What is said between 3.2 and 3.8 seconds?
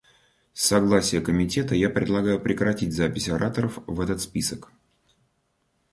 ораторов